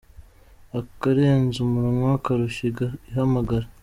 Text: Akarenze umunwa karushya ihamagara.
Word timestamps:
Akarenze 0.79 1.57
umunwa 1.67 2.11
karushya 2.23 2.65
ihamagara. 3.09 3.67